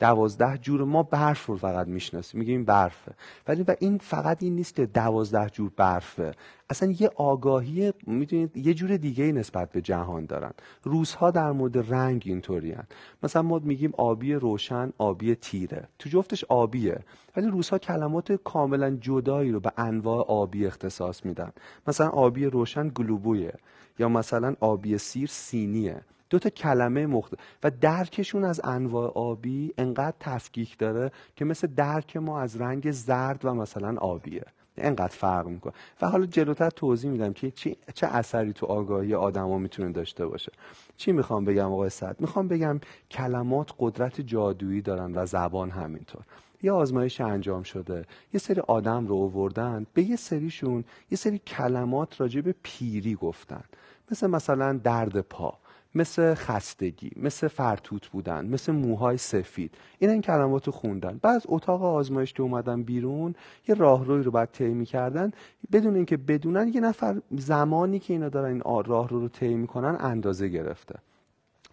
دوازده 0.00 0.58
جور 0.58 0.84
ما 0.84 1.02
برف 1.02 1.46
رو 1.46 1.56
فقط 1.56 1.86
می‌شناسیم 1.86 2.40
میگیم 2.40 2.64
برفه 2.64 3.12
ولی 3.48 3.62
و 3.62 3.74
این 3.80 3.98
فقط 3.98 4.42
این 4.42 4.54
نیست 4.54 4.76
که 4.76 4.86
دوازده 4.86 5.50
جور 5.50 5.70
برفه 5.76 6.32
اصلا 6.70 6.94
یه 6.98 7.10
آگاهی 7.16 7.92
می‌دونید 8.06 8.56
یه 8.56 8.74
جور 8.74 8.96
دیگه 8.96 9.32
نسبت 9.32 9.72
به 9.72 9.80
جهان 9.80 10.26
دارن. 10.26 10.52
روزها 10.82 11.30
در 11.30 11.52
مورد 11.52 11.92
رنگ 11.94 12.22
اینطوری 12.26 12.74
مثلا 13.22 13.42
ما 13.42 13.58
میگیم 13.58 13.92
آبی 13.98 14.34
روشن 14.34 14.92
آبی 14.98 15.34
تیره. 15.34 15.88
تو 15.98 16.08
جفتش 16.08 16.44
آبیه. 16.44 17.00
ولی 17.36 17.46
روزها 17.46 17.78
کلمات 17.78 18.32
کاملا 18.32 18.96
جدایی 19.00 19.52
رو 19.52 19.60
به 19.60 19.72
انواع 19.76 20.24
آبی 20.28 20.66
اختصاص 20.66 21.24
میدن. 21.24 21.52
مثلا 21.88 22.08
آبی 22.08 22.46
روشن 22.46 22.88
گلوبویه. 22.88 23.54
یا 23.98 24.08
مثلا 24.08 24.54
آبی 24.60 24.98
سیر 24.98 25.28
سینیه. 25.28 26.00
دو 26.30 26.38
تا 26.38 26.50
کلمه 26.50 27.06
مخت 27.06 27.32
و 27.62 27.70
درکشون 27.70 28.44
از 28.44 28.60
انواع 28.64 29.12
آبی 29.14 29.74
انقدر 29.78 30.16
تفکیک 30.20 30.78
داره 30.78 31.12
که 31.36 31.44
مثل 31.44 31.66
درک 31.66 32.16
ما 32.16 32.40
از 32.40 32.60
رنگ 32.60 32.90
زرد 32.90 33.44
و 33.44 33.54
مثلا 33.54 33.96
آبیه. 33.98 34.44
انقدر 34.76 35.14
فرق 35.16 35.46
می‌کنه. 35.46 35.72
و 36.02 36.08
حالا 36.08 36.26
جلوتر 36.26 36.70
توضیح 36.70 37.10
میدم 37.10 37.32
که 37.32 37.50
چه 37.94 38.06
اثری 38.06 38.52
تو 38.52 38.66
آگاهی 38.66 39.14
آدما 39.14 39.58
می‌تونه 39.58 39.92
داشته 39.92 40.26
باشه. 40.26 40.52
چی 40.96 41.12
می‌خوام 41.12 41.44
بگم 41.44 41.72
آقای 41.72 41.90
صد 41.90 42.16
می‌خوام 42.20 42.48
بگم 42.48 42.80
کلمات 43.10 43.70
قدرت 43.78 44.20
جادویی 44.20 44.82
دارن 44.82 45.12
و 45.14 45.26
زبان 45.26 45.70
همینطور. 45.70 46.22
یه 46.62 46.72
آزمایش 46.72 47.20
انجام 47.20 47.62
شده. 47.62 48.04
یه 48.34 48.40
سری 48.40 48.60
آدم 48.60 49.06
رو 49.06 49.16
آوردن. 49.16 49.86
به 49.94 50.02
یه 50.02 50.16
سریشون 50.16 50.84
یه 51.10 51.18
سری 51.18 51.38
کلمات 51.38 52.20
راجع 52.20 52.40
به 52.40 52.54
پیری 52.62 53.14
گفتن. 53.14 53.64
مثل 54.10 54.26
مثلا 54.26 54.72
درد 54.72 55.20
پا. 55.20 55.58
مثل 55.94 56.34
خستگی 56.34 57.10
مثل 57.16 57.48
فرتوت 57.48 58.08
بودن 58.08 58.46
مثل 58.46 58.72
موهای 58.72 59.16
سفید. 59.16 59.74
این 59.98 60.10
این 60.10 60.22
کلمات 60.22 60.66
رو 60.66 60.72
خوندن. 60.72 61.18
بعد 61.22 61.36
از 61.36 61.42
اتاق 61.48 61.82
آزمایش 61.82 62.32
که 62.32 62.42
اومدن 62.42 62.82
بیرون 62.82 63.34
یه 63.68 63.74
راهروی 63.74 64.22
رو 64.22 64.30
بعد 64.30 64.48
طی 64.52 64.84
کردن 64.84 65.32
بدون 65.72 65.96
اینکه 65.96 66.16
بدونن 66.16 66.68
یه 66.68 66.80
نفر 66.80 67.20
زمانی 67.30 67.98
که 67.98 68.12
اینا 68.12 68.28
دارن 68.28 68.52
این 68.52 68.82
راه 68.86 69.08
رو 69.08 69.20
رو 69.20 69.28
طی 69.28 69.54
می‌کنن 69.54 69.96
اندازه 70.00 70.48
گرفته. 70.48 70.98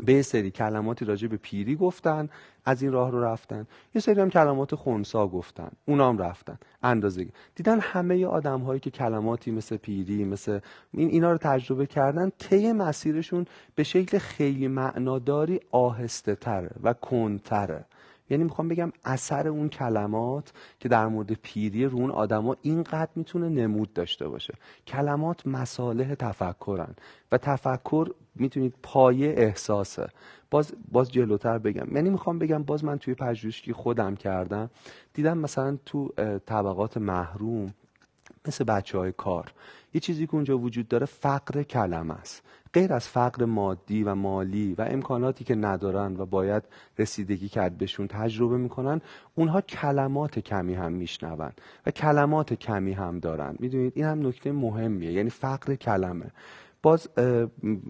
به 0.05 0.21
سری 0.21 0.51
کلماتی 0.51 1.05
راجع 1.05 1.27
به 1.27 1.37
پیری 1.37 1.75
گفتن 1.75 2.29
از 2.65 2.81
این 2.81 2.91
راه 2.91 3.11
رو 3.11 3.23
رفتن. 3.23 3.67
یه 3.95 4.01
سری 4.01 4.21
هم 4.21 4.29
کلمات 4.29 4.75
خونسا 4.75 5.27
گفتن. 5.27 5.71
اونا 5.85 6.09
هم 6.09 6.17
رفتن. 6.17 6.57
اندازه 6.83 7.27
دیدن 7.55 7.79
همه 7.79 8.25
آدم 8.25 8.61
هایی 8.61 8.79
که 8.79 8.89
کلماتی 8.89 9.51
مثل 9.51 9.77
پیری 9.77 10.25
مثل 10.25 10.59
این 10.91 11.09
اینا 11.09 11.31
رو 11.31 11.37
تجربه 11.37 11.85
کردن 11.85 12.31
طی 12.39 12.71
مسیرشون 12.71 13.45
به 13.75 13.83
شکل 13.83 14.17
خیلی 14.17 14.67
معناداری 14.67 15.59
آهسته 15.71 16.35
تره 16.35 16.71
و 16.83 16.93
کنتره. 16.93 17.85
یعنی 18.29 18.43
می‌خوام 18.43 18.67
بگم 18.67 18.91
اثر 19.05 19.47
اون 19.47 19.69
کلمات 19.69 20.53
که 20.79 20.89
در 20.89 21.07
مورد 21.07 21.33
پیری 21.33 21.85
رو 21.85 21.97
اون 21.97 22.11
آدما 22.11 22.55
اینقدر 22.61 23.11
می‌تونه 23.15 23.49
نمود 23.49 23.93
داشته 23.93 24.27
باشه. 24.27 24.53
کلمات 24.87 25.47
مصالح 25.47 26.15
تفکرن 26.15 26.95
و 27.31 27.37
تفکر 27.37 28.11
می‌تونید 28.35 28.73
پایه 28.83 29.33
احساسه. 29.37 30.07
باز 30.51 30.73
باز 30.91 31.11
جلوتر 31.11 31.57
بگم. 31.57 31.95
یعنی 31.95 32.09
می‌خوام 32.09 32.39
بگم 32.39 32.63
باز 32.63 32.83
من 32.83 32.97
توی 32.97 33.13
پژوهشی 33.13 33.73
خودم 33.73 34.15
کردم. 34.15 34.69
دیدم 35.13 35.37
مثلا 35.37 35.77
تو 35.85 36.13
طبقات 36.45 36.97
محروم 36.97 37.73
مثل 38.47 38.63
بچه 38.63 38.97
های 38.97 39.11
کار 39.11 39.53
یه 39.93 40.01
چیزی 40.01 40.27
که 40.27 40.35
اونجا 40.35 40.57
وجود 40.57 40.87
داره 40.87 41.05
فقر 41.05 41.63
کلمه 41.63 42.13
است. 42.13 42.43
غیر 42.73 42.93
از 42.93 43.07
فقر 43.07 43.45
مادی 43.45 44.03
و 44.03 44.15
مالی 44.15 44.75
و 44.77 44.81
امکاناتی 44.81 45.43
که 45.43 45.55
ندارن 45.55 46.15
و 46.17 46.25
باید 46.25 46.63
رسیدگی 46.99 47.49
کرد 47.49 47.77
بهشون 47.77 48.07
تجربه 48.07 48.57
می‌کنن 48.57 49.01
اونها 49.35 49.61
کلمات 49.61 50.39
کمی 50.39 50.73
هم 50.73 50.91
میشنون 50.93 51.51
و 51.85 51.91
کلمات 51.91 52.53
کمی 52.53 52.93
هم 52.93 53.19
دارن. 53.19 53.55
می‌دونید 53.59 53.93
این 53.95 54.05
هم 54.05 54.27
نکته 54.27 54.51
مهمیه 54.51 55.11
یعنی 55.11 55.29
فقر 55.29 55.75
کلمه. 55.75 56.31
باز 56.87 57.09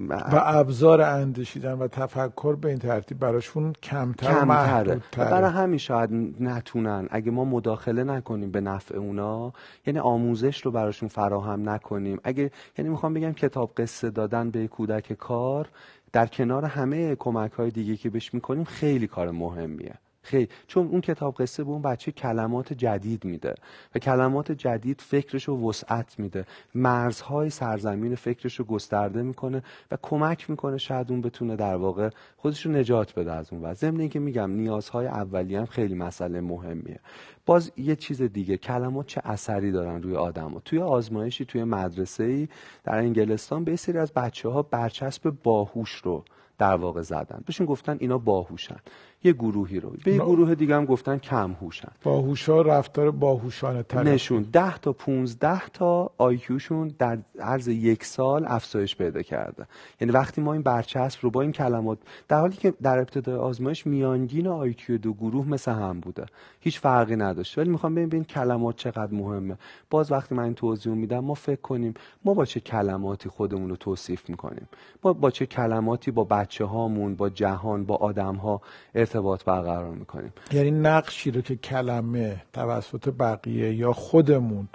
و 0.09 0.41
ابزار 0.45 1.01
اندیشیدن 1.01 1.73
و 1.73 1.87
تفکر 1.87 2.55
به 2.55 2.69
این 2.69 2.77
ترتیب 2.77 3.19
براشون 3.19 3.73
کمتر 3.73 4.33
کمتره. 4.33 5.01
برای 5.17 5.51
همین 5.51 5.77
شاید 5.77 6.09
نتونن. 6.39 7.07
اگه 7.11 7.31
ما 7.31 7.45
مداخله 7.45 8.03
نکنیم 8.03 8.51
به 8.51 8.61
نفع 8.61 8.97
اونا 8.97 9.53
یعنی 9.85 9.99
آموزش 9.99 10.61
رو 10.61 10.71
براشون 10.71 11.09
فراهم 11.09 11.69
نکنیم. 11.69 12.19
اگه 12.23 12.51
یعنی 12.77 12.89
می‌خوام 12.89 13.13
بگم 13.13 13.33
کتاب 13.33 13.71
قصه 13.77 14.09
دادن 14.09 14.49
به 14.49 14.67
کودک 14.67 15.13
کار 15.13 15.69
در 16.13 16.27
کنار 16.27 16.65
همه 16.65 17.15
کمک 17.15 17.51
های 17.51 17.71
دیگه 17.71 17.95
که 17.95 18.09
بهش 18.09 18.33
می‌کنیم 18.33 18.63
خیلی 18.63 19.07
کار 19.07 19.31
مهمیه. 19.31 19.95
خیلی. 20.27 20.49
چون 20.67 20.87
اون 20.87 21.01
کتاب 21.01 21.35
قصه 21.35 21.63
به 21.63 21.69
اون 21.69 21.81
بچه 21.81 22.11
کلمات 22.11 22.73
جدید 22.73 23.25
میده 23.25 23.55
و 23.95 23.99
کلمات 23.99 24.51
جدید 24.51 25.01
فکرش 25.01 25.43
رو 25.43 25.69
وسعت 25.69 26.19
میده. 26.19 26.45
مرزهای 26.75 27.49
سرزمین 27.49 28.15
فکرش 28.15 28.55
رو 28.55 28.65
گسترده 28.65 29.21
می‌کنه 29.21 29.63
و 29.91 29.97
کمک 30.01 30.49
می‌کنه 30.49 30.77
شاید 30.77 31.11
اون 31.11 31.21
بتونه 31.21 31.55
در 31.55 31.75
واقع 31.75 32.09
خودش 32.37 32.65
رو 32.65 32.71
نجات 32.71 33.19
بده 33.19 33.31
از 33.31 33.53
اون 33.53 33.61
و 33.61 33.73
ضمن 33.73 33.99
اینکه 33.99 34.19
میگم 34.19 34.51
نیازهای 34.51 35.07
اولیه 35.07 35.59
هم 35.59 35.65
خیلی 35.65 35.95
مسئله 35.95 36.41
مهمیه. 36.41 36.99
باز 37.45 37.71
یه 37.77 37.95
چیز 37.95 38.21
دیگه 38.21 38.57
کلمات 38.57 39.07
چه 39.07 39.21
اثری 39.23 39.71
دارن 39.71 40.01
روی 40.01 40.15
آدم 40.15 40.51
ها. 40.51 40.59
توی 40.59 40.79
آزمایشی 40.79 41.45
توی 41.45 41.63
مدرسه 41.63 42.23
ای 42.23 42.47
در 42.83 42.97
انگلستان 42.97 43.63
به 43.63 43.75
سری 43.75 43.97
از 43.97 44.13
بچه 44.13 44.49
ها 44.49 44.61
برچسب 44.61 45.33
باهوش 45.43 45.95
رو 45.95 46.23
در 46.57 46.75
واقع 46.75 47.01
زدن. 47.01 47.43
بهشون 47.45 47.65
گفتن 47.65 47.97
اینا 47.99 48.17
باهوشن. 48.17 48.77
یه 49.23 49.33
گروهی 49.33 49.79
رو. 49.79 49.93
به 50.03 50.11
یه 50.13 50.17
گروه 50.17 50.55
دیگه 50.55 50.75
هم 50.75 50.85
گفتن 50.85 51.17
کم 51.17 51.51
هوشن 51.61 51.91
باهوشا 52.03 52.61
رفتار 52.61 53.11
باهوشانه 53.11 53.83
تر 53.83 54.03
نشون 54.03 54.43
10 54.43 54.77
تا 54.77 54.93
15 54.93 55.67
تا 55.67 56.11
آیکیوشون 56.17 56.91
در 56.99 57.17
عرض 57.39 57.67
یک 57.67 58.05
سال 58.05 58.45
افزایش 58.47 58.95
پیدا 58.95 59.21
کرده. 59.21 59.65
یعنی 60.01 60.13
وقتی 60.13 60.41
ما 60.41 60.53
این 60.53 60.61
برچسب 60.61 61.19
رو 61.21 61.29
با 61.29 61.41
این 61.41 61.51
کلمات 61.51 61.97
در 62.27 62.39
حالی 62.39 62.55
که 62.55 62.73
در 62.81 62.99
ابتدای 62.99 63.35
آزمایش 63.35 63.87
میانگین 63.87 64.47
آیکیو 64.47 64.97
دو 64.97 65.13
گروه 65.13 65.47
مثل 65.47 65.71
هم 65.71 65.99
بوده. 65.99 66.25
هیچ 66.59 66.79
فرقی 66.79 67.15
نداشت. 67.15 67.57
ولی 67.57 67.69
می‌خوام 67.69 67.95
ببین 67.95 68.09
این 68.13 68.23
کلمات 68.23 68.75
چقدر 68.75 69.13
مهمه. 69.13 69.57
باز 69.89 70.11
وقتی 70.11 70.35
من 70.35 70.43
این 70.43 70.53
توضیح 70.53 70.93
میدم 70.93 71.19
ما 71.19 71.33
فکر 71.33 71.61
کنیم 71.61 71.93
ما 72.25 72.33
با 72.33 72.45
چه 72.45 72.59
کلماتی 72.59 73.29
خودمون 73.29 73.69
رو 73.69 73.75
توصیف 73.75 74.29
می‌کنیم. 74.29 74.67
ما 75.03 75.13
با 75.13 75.31
چه 75.31 75.45
کلماتی 75.45 76.11
با 76.11 76.23
بچه 76.23 76.65
هامون 76.65 77.15
با 77.15 77.29
جهان 77.29 77.85
با 77.85 77.95
آدم 77.95 78.35
ها 78.35 78.61
ارتباط 79.07 79.43
برقرار 79.43 79.95
می‌کنیم. 79.95 80.33
یعنی 80.51 80.71
نقشی 80.71 81.31
رو 81.31 81.41
که 81.41 81.55
کلمه 81.55 82.43
توسط 82.53 83.09
بقیه 83.09 83.73
یا 83.73 83.93
خودمون 83.93 84.67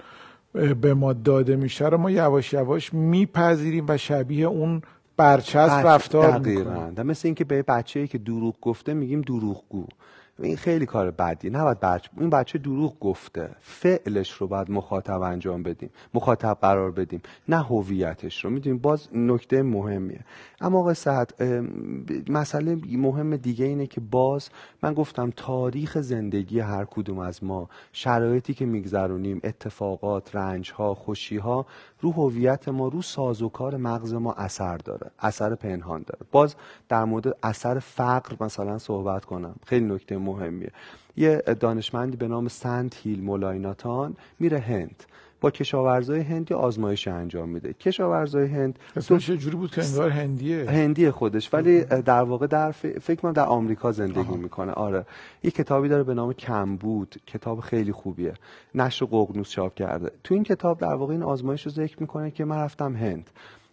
به 0.80 0.94
ما 0.94 1.12
داده 1.12 1.56
میشه 1.56 1.88
رو 1.88 1.98
ما 1.98 2.10
یواش 2.10 2.52
یواش 2.52 2.94
میپذیریم 2.94 3.84
و 3.88 3.96
شبیه 3.96 4.46
اون 4.46 4.82
برچسب 5.16 5.86
رفتار 5.86 6.38
می‌کنیم. 6.38 7.06
مثل 7.06 7.28
اینکه 7.28 7.44
به 7.44 7.62
بچه‌ای 7.62 8.08
که 8.08 8.18
دروغ 8.18 8.54
گفته 8.60 8.94
میگیم 8.94 9.20
دروغگو. 9.20 9.86
این 10.46 10.56
خیلی 10.56 10.86
کار 10.86 11.10
بدی 11.10 11.50
نباید 11.50 11.80
بچه 11.80 12.10
این 12.18 12.30
بچه 12.30 12.58
دروغ 12.58 13.00
گفته. 13.00 13.50
فعلش 13.60 14.32
رو 14.32 14.46
باید 14.46 14.70
مخاطب 14.70 15.20
انجام 15.20 15.62
بدیم. 15.62 15.90
مخاطب 16.14 16.58
قرار 16.60 16.90
بدیم. 16.90 17.22
نه 17.48 17.62
هویتش 17.62 18.44
رو. 18.44 18.50
می‌دونیم 18.50 18.78
باز 18.78 19.08
نکته 19.12 19.62
مهمیه. 19.62 20.20
اما 20.60 20.78
آقای 20.78 20.94
سعد 20.94 21.34
مسئله 22.28 22.78
مهم 22.92 23.36
دیگه 23.36 23.64
اینه 23.64 23.86
که 23.86 24.00
باز 24.00 24.48
من 24.82 24.94
گفتم 24.94 25.32
تاریخ 25.36 26.00
زندگی 26.00 26.60
هر 26.60 26.84
کدوم 26.84 27.18
از 27.18 27.44
ما 27.44 27.68
شرایطی 27.92 28.54
که 28.54 28.66
میگذرونیم 28.66 29.40
اتفاقات 29.44 30.36
رنج 30.36 30.72
ها 30.72 30.94
خوشی 30.94 31.36
ها 31.36 31.66
رو 32.00 32.12
هویت 32.12 32.68
ما 32.68 32.88
رو 32.88 33.02
سازوکار 33.02 33.76
مغز 33.76 34.14
ما 34.14 34.32
اثر 34.32 34.76
داره. 34.76 35.10
اثر 35.18 35.54
پنهان 35.54 36.04
داره. 36.06 36.26
باز 36.32 36.54
در 36.88 37.04
مورد 37.04 37.36
اثر 37.42 37.78
فقر 37.78 38.36
مثلا 38.44 38.78
صحبت 38.78 39.24
کنم. 39.24 39.54
خیلی 39.66 39.84
نکته 39.84 40.16
مهمیه. 40.32 40.70
یه 41.16 41.42
دانشمندی 41.60 42.16
به 42.16 42.28
نام 42.28 42.48
سنت 42.48 42.96
هیل 42.96 43.22
مولایناتان 43.24 44.16
میره 44.38 44.58
هند. 44.58 45.04
با 45.40 45.50
کشاورزای 45.50 46.20
هند 46.20 46.52
آزمایش 46.52 47.08
انجام 47.08 47.48
میده. 47.48 47.72
کشاورزای 47.72 48.46
هند 48.46 48.78
اسمش 48.96 49.30
جوری 49.30 49.56
بود 49.56 49.70
که 49.70 49.84
انگار 49.84 50.10
هندیه؟ 50.10 50.70
هندی 50.70 51.10
خودش 51.10 51.54
ولی 51.54 51.84
در 51.84 52.22
واقع 52.22 52.46
در 52.46 52.70
فکر 52.72 53.26
من 53.26 53.32
در 53.32 53.44
آمریکا 53.44 53.92
زندگی 53.92 54.36
می‌کنه. 54.36 54.72
آره. 54.72 55.06
یه 55.42 55.50
کتابی 55.50 55.88
داره 55.88 56.02
به 56.02 56.14
نام 56.14 56.32
کمبود. 56.32 57.14
کتاب 57.26 57.60
خیلی 57.60 57.92
خوبیه. 57.92 58.34
نشر 58.74 59.06
ققنوس 59.06 59.50
چاپ 59.50 59.74
کرده. 59.74 60.10
تو 60.24 60.34
این 60.34 60.44
کتاب 60.44 60.78
در 60.78 60.94
واقع 60.94 61.12
این 61.12 61.22
آزمایش 61.22 61.62
رو 61.62 61.72
ذکر 61.72 61.96
می‌کنه 62.00 62.30
که 62.30 62.44
من 62.44 62.56
رفتم 62.56 62.96
هند. 62.96 63.30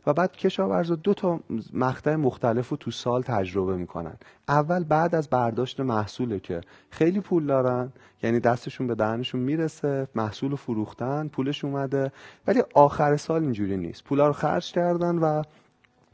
و 0.09 0.13
بعد 0.13 0.37
کشاورزا 0.37 0.95
دو 0.95 1.13
تا 1.13 1.39
مقطع 1.73 2.15
مختلف 2.15 2.69
رو 2.69 2.77
تو 2.77 2.91
سال 2.91 3.21
تجربه 3.21 3.75
می‌کنن. 3.75 4.13
اول 4.47 4.83
بعد 4.83 5.15
از 5.15 5.29
برداشت 5.29 5.79
محصوله 5.79 6.39
که 6.39 6.61
خیلی 6.89 7.19
پول 7.19 7.45
دارن 7.45 7.93
یعنی 8.23 8.39
دستشون 8.39 8.87
به 8.87 8.95
دهنشون 8.95 9.41
می‌رسه 9.41 10.07
محصول 10.15 10.55
فروختن 10.55 11.27
پولش 11.27 11.65
اومده 11.65 12.11
ولی 12.47 12.63
آخر 12.73 13.17
سال 13.17 13.41
اینجوری 13.41 13.77
نیست. 13.77 14.03
پولا 14.03 14.27
رو 14.27 14.33
خرج 14.33 14.71
کردن 14.71 15.15
و 15.17 15.43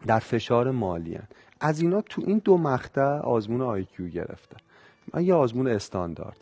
در 0.08 0.20
فشار 0.20 0.72
مالی 0.72 1.16
هن. 1.16 1.28
از 1.62 1.82
اینا 1.82 2.02
تو 2.02 2.22
این 2.28 2.42
دو 2.46 2.58
مقطع 2.58 3.20
آزمون 3.20 3.62
آیکیو 3.62 4.08
گرفته. 4.08 4.58
یه 5.18 5.34
آزمون 5.34 5.68
استاندارد. 5.68 6.38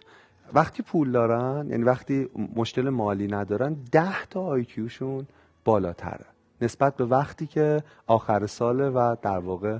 وقتی 0.54 0.84
پول 0.84 1.12
دارن 1.12 1.70
یعنی 1.70 1.84
وقتی 1.84 2.30
مشکل 2.56 2.90
مالی 2.90 3.28
ندارن 3.28 3.76
ده 3.92 4.26
تا 4.26 4.42
آیکیوشون 4.42 5.28
بالاتره. 5.66 6.26
نسبت 6.62 6.96
به 6.96 7.06
وقتی 7.06 7.48
که 7.48 7.84
آخر 8.08 8.48
ساله 8.48 8.90
و 8.90 9.16
در 9.22 9.40
واقع 9.40 9.80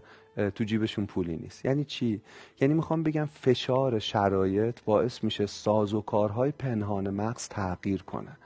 تو 0.56 0.64
جیبشون 0.64 1.06
پولی 1.06 1.38
نیست. 1.38 1.66
یعنی 1.66 1.84
چی؟ 1.84 2.22
یعنی 2.62 2.74
می‌خوام 2.74 3.04
بگم 3.04 3.26
فشار 3.26 4.00
شرایط 4.00 4.82
باعث 4.86 5.24
میشه 5.24 5.46
ساز 5.46 5.94
و 5.94 6.02
کارهای 6.02 6.52
پنهان 6.52 7.10
مغز 7.10 7.48
تغییر 7.48 8.04
کنه. 8.04 8.38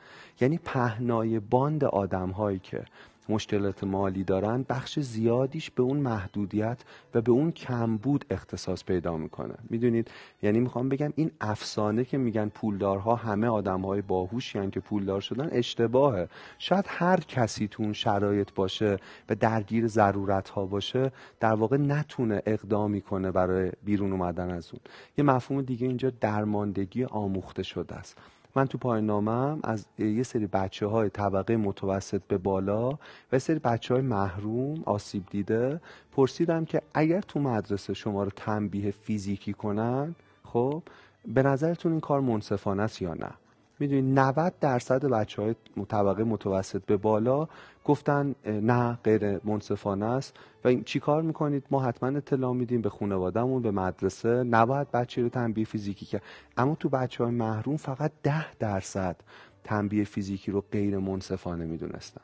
یعنی 0.41 0.57
پهنای 0.57 1.39
باند 1.39 1.83
آدم 1.83 2.29
هایی 2.29 2.59
که 2.59 2.85
مشکلات 3.29 3.83
مالی 3.83 4.23
دارن 4.23 4.65
بخش 4.69 4.99
زیادیش 4.99 5.71
به 5.71 5.83
اون 5.83 5.97
محدودیت 5.97 6.77
و 7.13 7.21
به 7.21 7.31
اون 7.31 7.51
کمبود 7.51 8.25
اختصاص 8.29 8.83
پیدا 8.83 9.17
می‌کنه. 9.17 9.53
می‌دونید؟ 9.69 10.11
یعنی 10.41 10.59
می‌خوام 10.59 10.89
بگم 10.89 11.13
این 11.15 11.31
افسانه 11.41 12.05
که 12.05 12.17
میگن 12.17 12.49
پولدارها 12.49 13.15
همه 13.15 13.47
آدمهای 13.47 14.01
باهوشی 14.01 14.69
که 14.69 14.79
پولدار 14.79 15.21
شدن 15.21 15.49
اشتباهه. 15.51 16.29
شاید 16.57 16.85
هر 16.87 17.19
کسی 17.19 17.67
تو 17.67 17.83
اون 17.83 17.93
شرایط 17.93 18.53
باشه 18.55 18.97
و 19.29 19.35
درگیر 19.35 19.87
ضرورت 19.87 20.49
ها 20.49 20.65
باشه 20.65 21.11
در 21.39 21.53
واقع 21.53 21.77
نتونه 21.77 22.41
اقدامی 22.45 23.01
کنه 23.01 23.31
برای 23.31 23.71
بیرون 23.83 24.11
اومدن 24.11 24.51
از 24.51 24.69
اون. 24.71 24.81
یه 25.17 25.23
مفهوم 25.23 25.61
دیگه 25.61 25.87
اینجا 25.87 26.09
درماندگی 26.09 27.03
آموخته 27.03 27.63
شده 27.63 27.95
است. 27.95 28.17
من 28.57 28.67
تو 28.67 28.77
پایان 28.77 29.05
نامم 29.05 29.59
از 29.63 29.85
یه 29.99 30.23
سری 30.23 30.47
بچه 30.47 30.85
های 30.87 31.09
طبقه 31.09 31.57
متوسط 31.57 32.21
به 32.27 32.37
بالا 32.37 32.97
و 33.31 33.39
سری 33.39 33.59
بچه 33.59 33.93
های 33.93 34.03
محروم 34.03 34.83
آسیب 34.85 35.25
دیده 35.29 35.81
پرسیدم 36.11 36.65
که 36.65 36.81
اگر 36.93 37.21
تو 37.21 37.39
مدرسه 37.39 37.93
شما 37.93 38.23
رو 38.23 38.31
تنبیه 38.35 38.91
فیزیکی 38.91 39.53
کنن 39.53 40.15
خب 40.43 40.83
به 41.27 41.43
نظرتون 41.43 41.91
این 41.91 42.01
کار 42.01 42.21
منصفانه 42.21 42.83
است 42.83 43.01
یا 43.01 43.13
نه؟ 43.13 43.31
می‌دونید 43.79 44.19
90 44.19 44.53
درصد 44.61 45.05
بچه 45.05 45.41
های 45.41 45.55
طبقه 45.87 46.23
متوسط 46.23 46.85
به 46.85 46.97
بالا 46.97 47.47
گفتن 47.85 48.35
نه 48.45 48.99
غیر 49.03 49.39
منصفانه 49.45 50.05
است. 50.05 50.35
و 50.63 50.67
این 50.67 50.83
چی 50.83 50.99
کار 50.99 51.21
می‌کنید؟ 51.21 51.63
ما 51.71 51.83
حتما 51.83 52.17
اطلاع 52.17 52.53
میدیم 52.53 52.81
به 52.81 52.89
خانوادهمون 52.89 53.61
به 53.61 53.71
مدرسه. 53.71 54.43
نباید 54.43 54.91
بچه 54.91 55.21
رو 55.21 55.29
تنبیه 55.29 55.65
فیزیکی 55.65 56.05
کرد. 56.05 56.23
اما 56.57 56.75
تو 56.75 56.89
بچه 56.89 57.23
های 57.23 57.33
محروم 57.33 57.77
فقط 57.77 58.11
ده 58.23 58.53
درصد 58.59 59.15
تنبیه 59.63 60.03
فیزیکی 60.03 60.51
رو 60.51 60.63
غیر 60.71 60.97
منصفانه 60.97 61.65
می‌دونستن. 61.65 62.21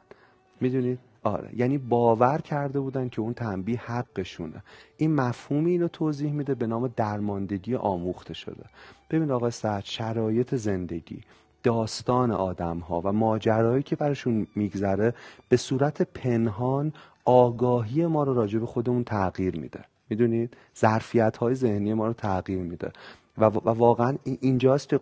می‌دونید 0.62 1.00
آره. 1.24 1.50
یعنی 1.56 1.78
باور 1.78 2.38
کرده 2.42 2.80
بودن 2.80 3.10
که 3.10 3.22
اون 3.22 3.34
تنبیه 3.34 3.92
حقشونه. 3.92 4.64
این 4.98 5.16
مفهومی 5.16 5.72
اینو 5.72 5.88
توضیح 5.88 6.32
میده 6.32 6.56
به 6.56 6.68
نام 6.68 6.88
درماندگی 6.88 7.76
آموخته 7.76 8.34
شده. 8.34 8.64
ببین 9.10 9.32
آقا 9.32 9.50
سعد 9.50 9.84
شرایط 9.86 10.56
زندگی. 10.56 11.22
داستان 11.64 12.32
آدم 12.32 12.80
ها 12.80 13.02
و 13.04 13.12
ماجرایی 13.12 13.84
که 13.84 13.96
براشون 13.96 14.48
میگذره 14.56 15.14
به 15.50 15.58
صورت 15.58 16.02
پنهان 16.02 16.94
آگاهی 17.26 18.06
ما 18.06 18.24
رو 18.24 18.34
راجع 18.34 18.60
به 18.60 18.66
خودمون 18.66 19.04
تغییر 19.04 19.60
میده. 19.60 19.80
می‌دونید؟ 20.10 20.58
ظرفیت 20.78 21.38
های 21.38 21.56
ذهنی 21.56 21.94
ما 21.94 22.08
رو 22.08 22.14
تغییر 22.14 22.60
میده. 22.60 22.92
و, 23.38 23.46
واقعا 23.46 24.18
اینجاست 24.24 24.90
که 24.90 25.00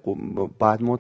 باید 0.60 0.82
ما 0.82 1.00